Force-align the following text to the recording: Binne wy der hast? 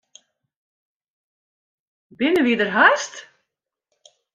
Binne 2.17 2.41
wy 2.45 2.53
der 2.59 2.71
hast? 2.77 3.15